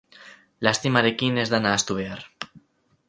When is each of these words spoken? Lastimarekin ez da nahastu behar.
Lastimarekin 0.67 1.37
ez 1.43 1.45
da 1.53 1.59
nahastu 1.67 1.99
behar. 2.01 2.25